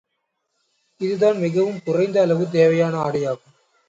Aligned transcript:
இதுதான் 1.01 1.37
மிகவும் 1.37 1.79
குறைந்த 1.83 2.21
அளவு 2.21 2.49
தேவையான 2.49 2.97
ஆடையாகும். 2.97 3.53